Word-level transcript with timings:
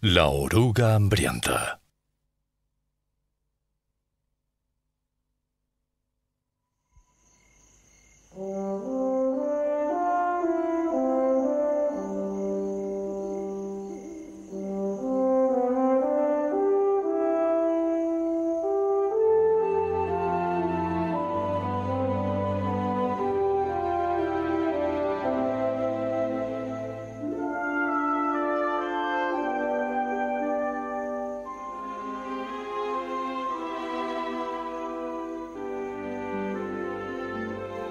La 0.00 0.28
oruga 0.28 0.94
hambrienta. 0.94 1.77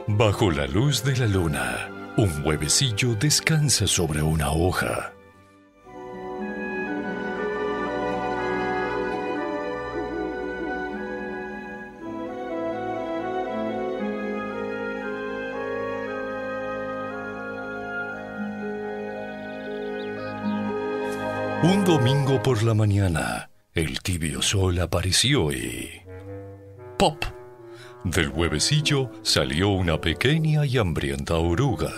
Bajo 0.10 0.50
la 0.52 0.66
luz 0.68 1.04
de 1.04 1.18
la 1.18 1.26
luna, 1.26 1.90
un 2.16 2.42
huevecillo 2.46 3.14
descansa 3.16 3.86
sobre 3.86 4.22
una 4.22 4.52
hoja. 4.52 5.12
Un 21.64 21.84
domingo 21.84 22.42
por 22.42 22.64
la 22.64 22.74
mañana, 22.74 23.50
el 23.74 24.00
tibio 24.00 24.42
sol 24.42 24.80
apareció 24.80 25.52
y... 25.52 26.02
¡Pop! 26.98 27.37
Del 28.12 28.30
huevecillo 28.30 29.12
salió 29.22 29.70
una 29.70 30.00
pequeña 30.00 30.66
y 30.66 30.78
hambrienta 30.78 31.36
oruga. 31.36 31.92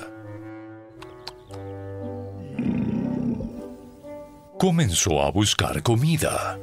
Comenzó 4.58 5.22
a 5.22 5.30
buscar 5.30 5.84
comida. 5.84 6.58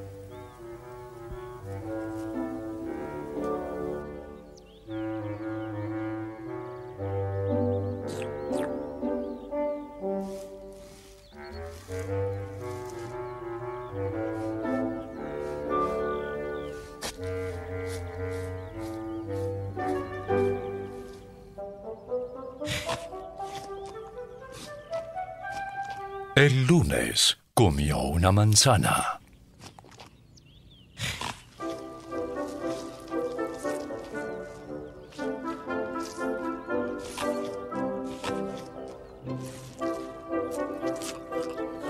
El 26.36 26.66
lunes 26.66 27.38
comió 27.54 27.96
una 27.96 28.30
manzana. 28.30 29.20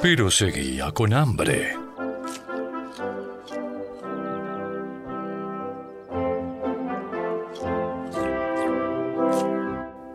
Pero 0.00 0.30
seguía 0.30 0.92
con 0.92 1.12
hambre. 1.12 1.76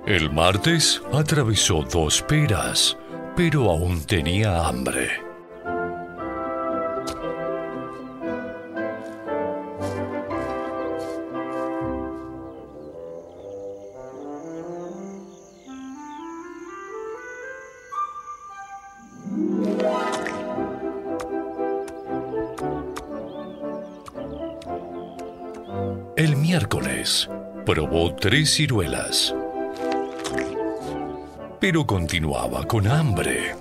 El 0.06 0.32
martes 0.32 1.02
atravesó 1.12 1.84
dos 1.84 2.22
peras 2.22 2.98
pero 3.36 3.70
aún 3.70 4.04
tenía 4.06 4.68
hambre. 4.68 5.10
El 26.18 26.36
miércoles 26.36 27.28
probó 27.66 28.14
tres 28.16 28.52
ciruelas 28.52 29.34
pero 31.62 31.86
continuaba 31.86 32.66
con 32.66 32.88
hambre. 32.88 33.56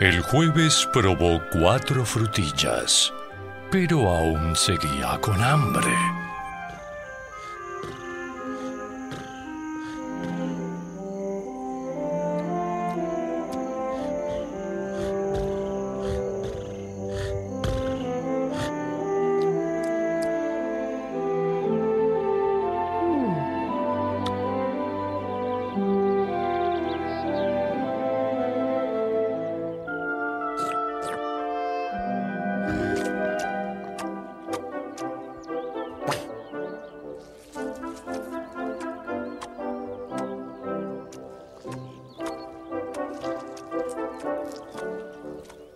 El 0.00 0.20
jueves 0.22 0.88
probó 0.92 1.40
cuatro 1.52 2.04
frutillas, 2.04 3.12
pero 3.70 4.08
aún 4.08 4.56
seguía 4.56 5.18
con 5.20 5.40
hambre. 5.40 6.23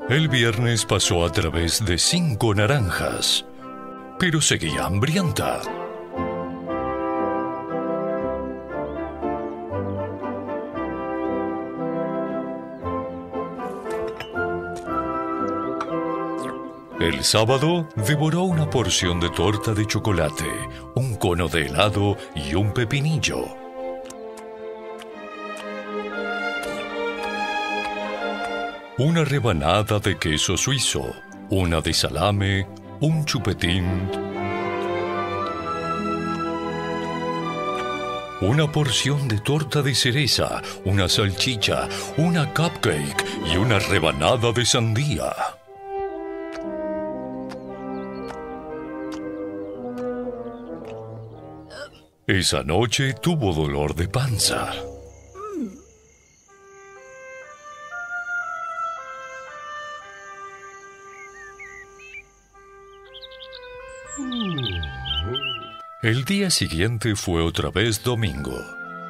El 0.09 0.29
viernes 0.29 0.87
pasó 0.87 1.23
a 1.23 1.31
través 1.31 1.85
de 1.85 1.99
cinco 1.99 2.55
naranjas, 2.55 3.45
pero 4.19 4.41
seguía 4.41 4.87
hambrienta. 4.87 5.61
El 16.99 17.23
sábado 17.23 17.87
devoró 17.95 18.45
una 18.45 18.71
porción 18.71 19.21
de 19.21 19.29
torta 19.29 19.75
de 19.75 19.87
chocolate, 19.87 20.51
un 20.95 21.17
cono 21.17 21.49
de 21.49 21.67
helado 21.67 22.17
y 22.35 22.55
un 22.55 22.73
pepinillo. 22.73 23.68
Una 28.99 29.25
rebanada 29.25 30.01
de 30.01 30.19
queso 30.19 30.57
suizo, 30.57 31.15
una 31.51 31.81
de 31.81 31.95
salame, 31.95 32.67
un 33.01 33.25
chupetín, 33.25 34.11
una 38.41 38.71
porción 38.73 39.29
de 39.29 39.39
torta 39.39 39.83
de 39.83 39.95
cereza, 39.95 40.61
una 40.85 41.09
salchicha, 41.09 41.89
una 42.17 42.53
cupcake 42.53 43.25
y 43.47 43.57
una 43.57 43.79
rebanada 43.79 44.51
de 44.51 44.67
sandía. 44.67 45.33
Esa 52.27 52.65
noche 52.65 53.15
tuvo 53.15 53.53
dolor 53.55 53.95
de 53.95 54.09
panza. 54.09 54.88
El 66.03 66.25
día 66.25 66.51
siguiente 66.51 67.17
fue 67.17 67.43
otra 67.43 67.71
vez 67.71 68.03
domingo 68.03 68.59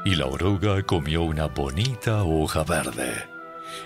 y 0.04 0.14
la 0.14 0.26
oruga 0.26 0.82
comió 0.82 1.22
una 1.22 1.46
bonita 1.46 2.22
hoja 2.24 2.64
verde. 2.64 3.12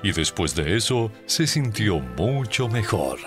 Y 0.02 0.12
después 0.12 0.54
de 0.54 0.76
eso 0.76 1.10
se 1.26 1.46
sintió 1.46 1.98
mucho 1.98 2.68
mejor. 2.68 3.18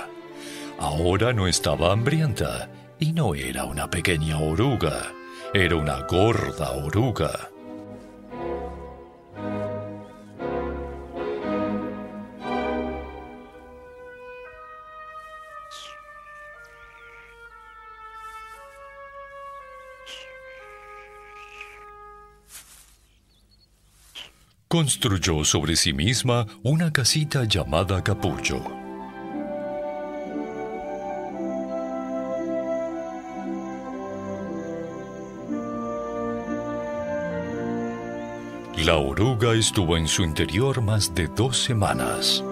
Ahora 0.80 1.34
no 1.34 1.48
estaba 1.48 1.92
hambrienta 1.92 2.70
Y 3.00 3.12
no 3.12 3.36
era 3.36 3.66
una 3.66 3.90
pequeña 3.90 4.40
oruga, 4.40 5.12
era 5.54 5.76
una 5.76 6.02
gorda 6.08 6.72
oruga. 6.72 7.50
Construyó 24.68 25.44
sobre 25.44 25.76
sí 25.76 25.94
misma 25.94 26.46
una 26.64 26.92
casita 26.92 27.44
llamada 27.44 28.04
Capullo. 28.04 28.62
La 38.86 38.98
oruga 38.98 39.54
estuvo 39.54 39.98
en 39.98 40.08
su 40.08 40.24
interior 40.24 40.82
más 40.82 41.16
de 41.16 41.28
dos 41.28 41.58
semanas. 41.64 42.44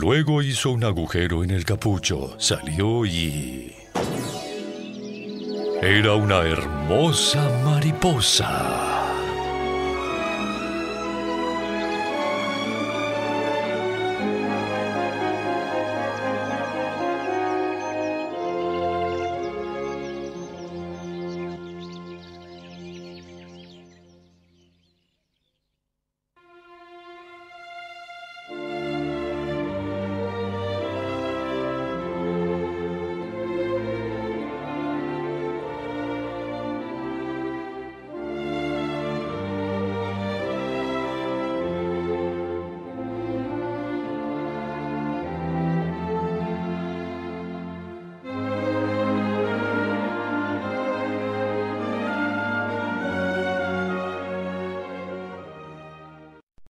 Luego 0.00 0.42
hizo 0.42 0.70
un 0.70 0.84
agujero 0.84 1.42
en 1.42 1.50
el 1.50 1.64
capucho, 1.64 2.36
salió 2.38 3.04
y... 3.04 3.74
Era 5.82 6.14
una 6.14 6.38
hermosa 6.42 7.50
mariposa. 7.64 8.97